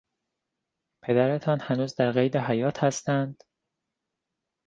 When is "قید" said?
2.11-2.35